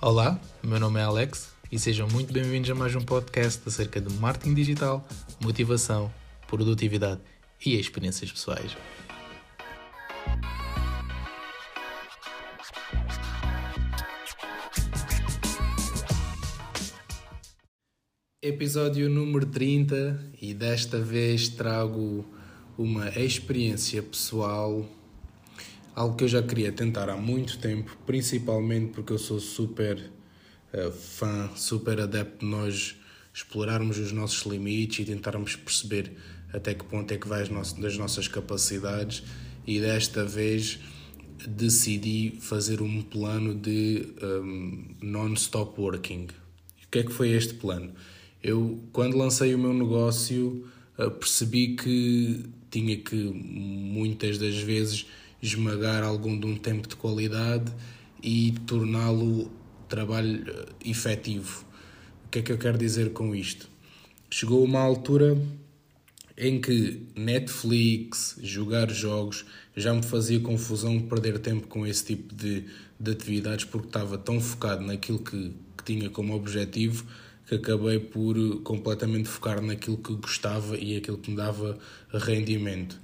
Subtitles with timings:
[0.00, 4.14] Olá, meu nome é Alex e sejam muito bem-vindos a mais um podcast acerca de
[4.14, 5.04] marketing digital,
[5.42, 6.08] motivação,
[6.46, 7.20] produtividade
[7.66, 8.76] e experiências pessoais.
[18.40, 22.24] Episódio número 30 e desta vez trago
[22.78, 24.88] uma experiência pessoal,
[25.98, 29.98] algo que eu já queria tentar há muito tempo, principalmente porque eu sou super
[30.72, 32.94] uh, fã, super adepto de nós
[33.34, 36.12] explorarmos os nossos limites e tentarmos perceber
[36.52, 39.24] até que ponto é que vai das nossas capacidades
[39.66, 40.78] e desta vez
[41.46, 46.28] decidi fazer um plano de um, non-stop working.
[46.84, 47.92] O que é que foi este plano?
[48.40, 50.64] Eu, quando lancei o meu negócio,
[50.96, 55.06] uh, percebi que tinha que muitas das vezes
[55.42, 57.72] esmagar algum de um tempo de qualidade
[58.22, 59.50] e torná-lo
[59.88, 61.64] trabalho uh, efetivo.
[62.26, 63.68] O que é que eu quero dizer com isto?
[64.30, 65.40] Chegou uma altura
[66.36, 69.44] em que Netflix, jogar jogos,
[69.76, 72.64] já me fazia confusão perder tempo com esse tipo de,
[72.98, 77.06] de atividades porque estava tão focado naquilo que, que tinha como objetivo
[77.48, 81.78] que acabei por completamente focar naquilo que gostava e aquilo que me dava
[82.12, 83.00] rendimento.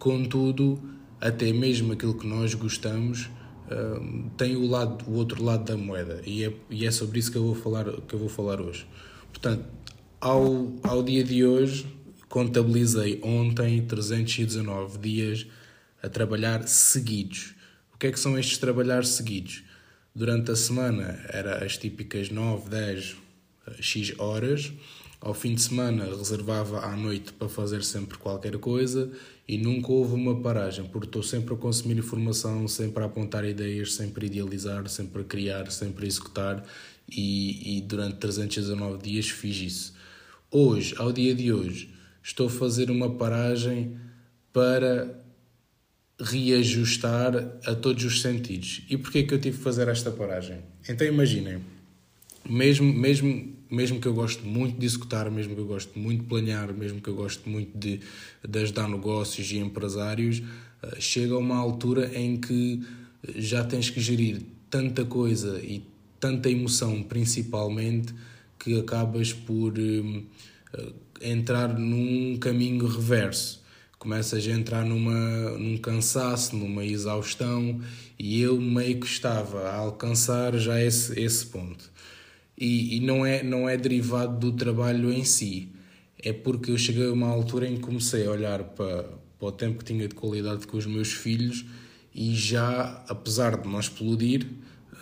[0.00, 0.82] Contudo,
[1.24, 3.30] até mesmo aquilo que nós gostamos
[3.70, 7.32] uh, tem o, lado, o outro lado da moeda e é, e é sobre isso
[7.32, 8.86] que eu vou falar, que eu vou falar hoje.
[9.32, 9.64] Portanto,
[10.20, 11.86] ao, ao dia de hoje,
[12.28, 15.46] contabilizei ontem 319 dias
[16.02, 17.54] a trabalhar seguidos.
[17.94, 19.64] O que é que são estes trabalhar seguidos?
[20.14, 23.16] Durante a semana era as típicas 9, 10,
[23.80, 24.72] X horas.
[25.24, 29.10] Ao fim de semana reservava à noite para fazer sempre qualquer coisa
[29.48, 33.94] e nunca houve uma paragem, porque estou sempre a consumir informação, sempre a apontar ideias,
[33.94, 36.62] sempre a idealizar, sempre a criar, sempre a executar
[37.10, 39.94] e, e durante 319 dias fiz isso.
[40.50, 41.88] Hoje, ao dia de hoje,
[42.22, 43.96] estou a fazer uma paragem
[44.52, 45.18] para
[46.20, 47.34] reajustar
[47.64, 48.82] a todos os sentidos.
[48.90, 50.58] E porquê que eu tive que fazer esta paragem?
[50.86, 51.62] Então imaginem,
[52.46, 56.28] mesmo, mesmo, mesmo que eu goste muito de executar, mesmo que eu goste muito de
[56.28, 58.00] planear, mesmo que eu goste muito de,
[58.46, 60.42] de ajudar negócios e empresários,
[60.82, 62.82] eh, chega a uma altura em que
[63.36, 65.82] já tens que gerir tanta coisa e
[66.20, 68.14] tanta emoção, principalmente,
[68.58, 73.62] que acabas por uh, entrar num caminho reverso.
[73.98, 77.80] Começas a entrar numa, num cansaço, numa exaustão,
[78.18, 81.92] e eu meio que estava a alcançar já esse, esse ponto
[82.56, 85.68] e, e não, é, não é derivado do trabalho em si.
[86.18, 89.04] É porque eu cheguei a uma altura em que comecei a olhar para,
[89.38, 91.64] para o tempo que tinha de qualidade com os meus filhos
[92.14, 94.46] e já, apesar de não explodir,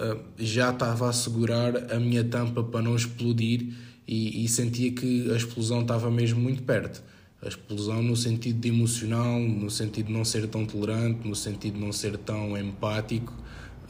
[0.00, 3.74] eh, já estava a segurar a minha tampa para não explodir
[4.08, 7.02] e, e sentia que a explosão estava mesmo muito perto.
[7.42, 11.74] A explosão no sentido de emocional, no sentido de não ser tão tolerante, no sentido
[11.74, 13.32] de não ser tão empático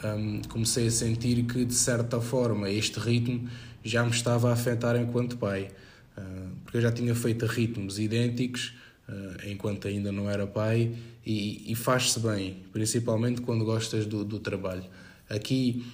[0.05, 3.49] um, comecei a sentir que, de certa forma, este ritmo
[3.85, 5.69] já me estava a afetar enquanto pai.
[6.17, 8.75] Uh, porque eu já tinha feito ritmos idênticos
[9.09, 14.39] uh, enquanto ainda não era pai e, e faz-se bem, principalmente quando gostas do, do
[14.39, 14.85] trabalho.
[15.29, 15.85] Aqui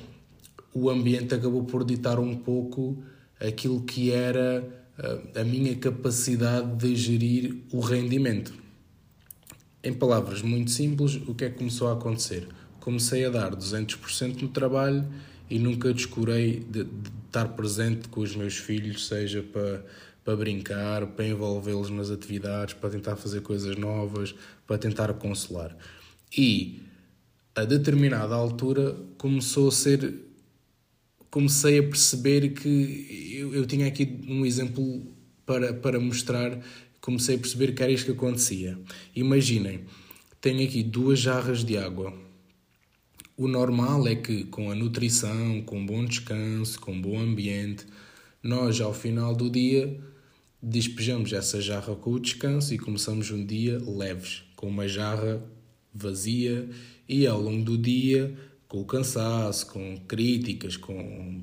[0.75, 3.03] o ambiente acabou por ditar um pouco
[3.41, 4.63] aquilo que era
[4.99, 8.53] uh, a minha capacidade de gerir o rendimento.
[9.83, 12.49] Em palavras muito simples, o que é que começou a acontecer?
[12.81, 15.07] Comecei a dar 200% no trabalho
[15.51, 19.85] e nunca descurei de, de, estar presente com os meus filhos, seja para,
[20.25, 24.35] para brincar, para envolvê-los nas atividades, para tentar fazer coisas novas,
[24.67, 25.77] para tentar consolar.
[26.37, 26.81] E
[27.55, 30.15] a determinada altura começou a ser.
[31.31, 35.03] Comecei a perceber que eu, eu tinha aqui um exemplo
[35.45, 36.59] para, para mostrar.
[37.01, 38.79] Comecei a perceber que era isto que acontecia.
[39.15, 39.85] Imaginem,
[40.41, 42.28] tenho aqui duas jarras de água
[43.39, 47.87] o normal é que, com a nutrição, com bom descanso, com bom ambiente,
[48.43, 49.97] nós, ao final do dia,
[50.61, 55.41] despejamos essa jarra com o descanso e começamos um dia leves, com uma jarra
[55.95, 56.69] vazia
[57.09, 58.37] e ao longo do dia,
[58.67, 61.41] com o cansaço, com críticas, com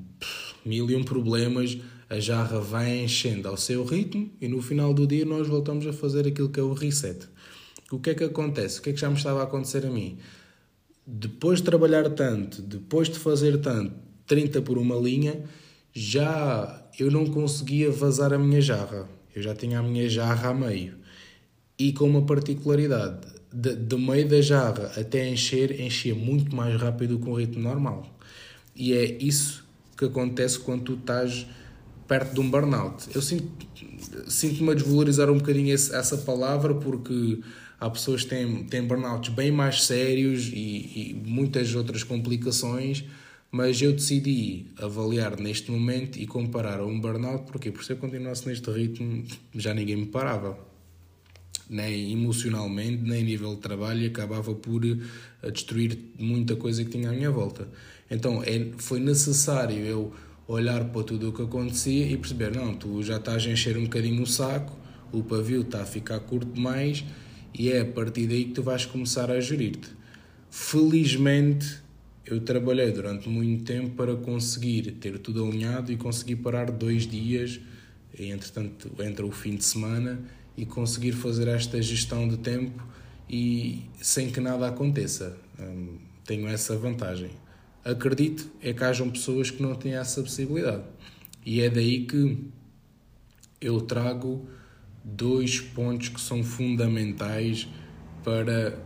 [0.66, 1.78] mil e um problemas,
[2.10, 5.94] a jarra vai enchendo ao seu ritmo e no final do dia nós voltamos a
[5.94, 7.26] fazer aquilo que é o reset.
[7.90, 8.80] O que é que acontece?
[8.80, 10.18] O que é que já me estava a acontecer a mim?
[11.06, 13.94] Depois de trabalhar tanto, depois de fazer tanto,
[14.26, 15.44] 30 por uma linha,
[15.92, 19.08] já eu não conseguia vazar a minha jarra.
[19.34, 20.94] Eu já tinha a minha jarra a meio.
[21.78, 27.18] E com uma particularidade, de, do meio da jarra até encher, enchia muito mais rápido
[27.18, 28.18] que um ritmo normal.
[28.74, 29.64] E é isso
[29.96, 31.46] que acontece quando tu estás
[32.08, 33.08] perto de um burnout.
[33.14, 33.66] Eu sinto,
[34.28, 37.40] sinto-me a desvalorizar um bocadinho esse, essa palavra porque
[37.78, 43.04] há pessoas que têm, têm burnouts bem mais sérios e, e muitas outras complicações,
[43.50, 47.96] mas eu decidi avaliar neste momento e comparar a um burnout, porque por se eu
[47.96, 49.24] continuasse neste ritmo
[49.54, 50.58] já ninguém me parava.
[51.68, 57.10] Nem emocionalmente, nem nível de trabalho, e acabava por eh, destruir muita coisa que tinha
[57.10, 57.68] à minha volta.
[58.08, 60.12] Então é, foi necessário eu
[60.46, 63.82] olhar para tudo o que acontecia e perceber: não, tu já estás a encher um
[63.82, 64.78] bocadinho o saco,
[65.10, 67.04] o pavio está a ficar curto demais
[67.58, 69.88] e é a partir daí que tu vais começar a gerir-te.
[70.50, 71.78] Felizmente,
[72.24, 77.58] eu trabalhei durante muito tempo para conseguir ter tudo alinhado e conseguir parar dois dias,
[78.18, 80.20] entretanto, entre o fim de semana,
[80.56, 82.82] e conseguir fazer esta gestão de tempo
[83.28, 85.36] e sem que nada aconteça.
[85.58, 87.30] Hum, tenho essa vantagem.
[87.84, 90.82] Acredito é que hajam pessoas que não têm essa possibilidade.
[91.44, 92.38] E é daí que
[93.60, 94.48] eu trago
[95.06, 97.68] dois pontos que são fundamentais
[98.24, 98.76] para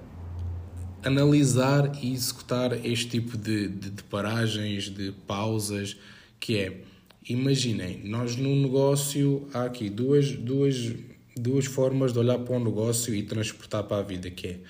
[1.03, 5.97] analisar e executar este tipo de, de, de, paragens, de pausas,
[6.39, 6.83] que é,
[7.27, 10.93] imaginem, nós no negócio há aqui duas, duas,
[11.35, 14.61] duas formas de olhar para um negócio e transportar para a vida, que é,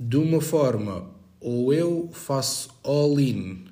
[0.00, 3.66] de uma forma, ou eu faço all-in,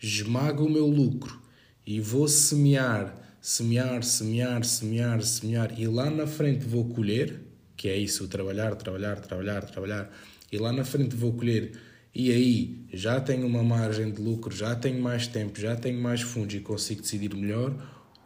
[0.00, 1.42] esmago o meu lucro
[1.84, 5.78] e vou semear semear, semear, semear, semear.
[5.78, 7.40] E lá na frente vou colher,
[7.76, 10.10] que é isso, trabalhar, trabalhar, trabalhar, trabalhar,
[10.50, 11.72] e lá na frente vou colher.
[12.14, 16.22] E aí já tenho uma margem de lucro, já tenho mais tempo, já tenho mais
[16.22, 17.74] fundos e consigo decidir melhor,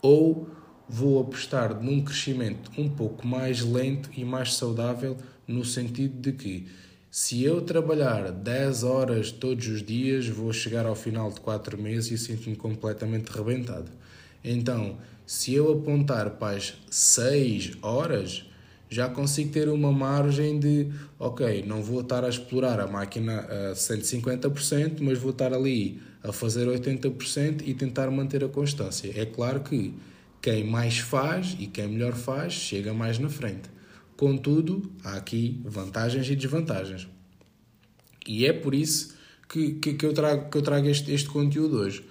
[0.00, 0.49] ou
[0.88, 5.17] vou apostar num crescimento um pouco mais lento e mais saudável,
[5.47, 6.67] no sentido de que
[7.11, 12.11] se eu trabalhar 10 horas todos os dias, vou chegar ao final de 4 meses
[12.11, 13.91] e sinto-me completamente rebentado.
[14.44, 18.44] Então, se eu apontar para as 6 horas,
[18.88, 23.72] já consigo ter uma margem de, ok, não vou estar a explorar a máquina a
[23.72, 29.10] 150%, mas vou estar ali a fazer 80% e tentar manter a constância.
[29.14, 29.94] É claro que
[30.42, 33.70] quem mais faz e quem melhor faz chega mais na frente.
[34.16, 37.08] Contudo, há aqui vantagens e desvantagens.
[38.26, 39.14] E é por isso
[39.48, 42.04] que, que, que eu trago, que eu trago este, este conteúdo hoje.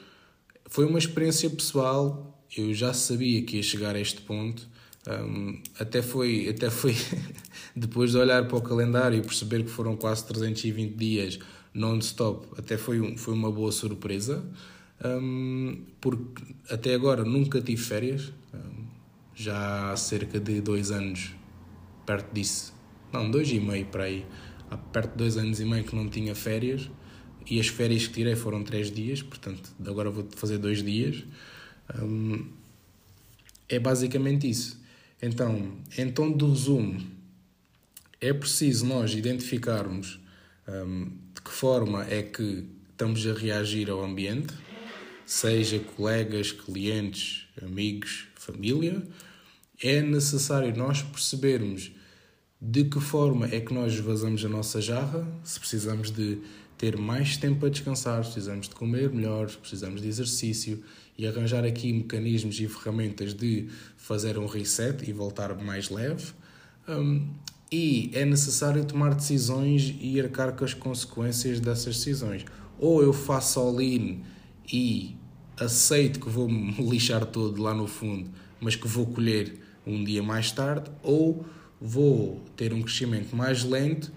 [0.71, 4.65] Foi uma experiência pessoal, eu já sabia que ia chegar a este ponto.
[5.05, 6.95] Um, até foi, até foi
[7.75, 11.39] depois de olhar para o calendário e perceber que foram quase 320 dias
[11.73, 14.45] non-stop, até foi, um, foi uma boa surpresa,
[15.03, 18.85] um, porque até agora nunca tive férias, um,
[19.35, 21.31] já há cerca de dois anos,
[22.05, 22.73] perto disso,
[23.11, 24.25] não, dois e meio para aí,
[24.69, 26.89] há perto de dois anos e meio que não tinha férias,
[27.49, 31.23] e as férias que tirei foram três dias, portanto agora vou fazer dois dias.
[32.01, 32.47] Um,
[33.67, 34.79] é basicamente isso.
[35.21, 36.99] Então, em tom de resumo,
[38.19, 40.19] é preciso nós identificarmos
[40.67, 44.53] um, de que forma é que estamos a reagir ao ambiente,
[45.25, 49.01] seja colegas, clientes, amigos, família.
[49.81, 51.91] É necessário nós percebermos
[52.61, 56.37] de que forma é que nós vazamos a nossa jarra, se precisamos de
[56.77, 60.83] ter mais tempo a descansar, precisamos de comer melhor, precisamos de exercício
[61.17, 66.33] e arranjar aqui mecanismos e ferramentas de fazer um reset e voltar mais leve.
[66.87, 67.27] Um,
[67.71, 72.45] e é necessário tomar decisões e arcar com as consequências dessas decisões.
[72.77, 74.21] Ou eu faço all-in
[74.71, 75.15] e
[75.59, 80.21] aceito que vou me lixar todo lá no fundo, mas que vou colher um dia
[80.21, 81.43] mais tarde, ou
[81.81, 84.11] vou ter um crescimento mais lento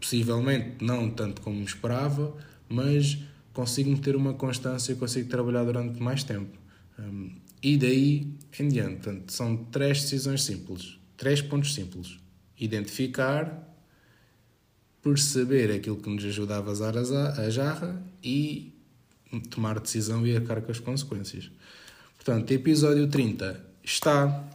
[0.00, 2.34] possivelmente não tanto como esperava,
[2.68, 3.18] mas
[3.52, 6.56] consigo ter uma constância e consigo trabalhar durante mais tempo.
[6.98, 7.30] Um,
[7.62, 8.96] e daí em diante.
[8.96, 12.18] Portanto, são três decisões simples, três pontos simples.
[12.58, 13.74] Identificar,
[15.02, 18.72] perceber aquilo que nos ajuda a vazar a jarra e
[19.50, 21.50] tomar decisão e arcar com as consequências.
[22.16, 24.48] Portanto, episódio 30 está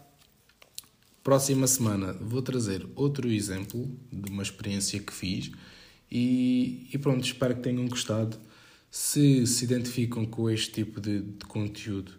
[1.24, 5.51] Próxima semana vou trazer outro exemplo de uma experiência que fiz
[6.12, 8.38] e, e pronto, espero que tenham gostado.
[8.90, 12.12] Se se identificam com este tipo de, de conteúdo,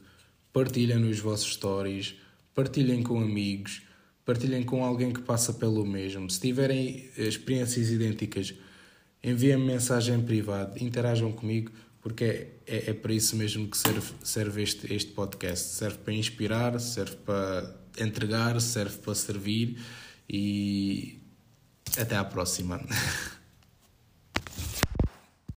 [0.53, 2.15] partilhem nos vossos stories,
[2.55, 3.83] partilhem com amigos,
[4.25, 6.31] partilhem com alguém que passa pelo mesmo.
[6.31, 8.55] Se tiverem experiências idênticas,
[9.23, 14.63] enviem-me mensagem privada, interajam comigo, porque é, é, é para isso mesmo que serve, serve
[14.63, 15.75] este, este podcast.
[15.75, 19.79] Serve para inspirar, serve para entregar, serve para servir
[20.29, 21.21] e
[21.99, 22.81] até à próxima.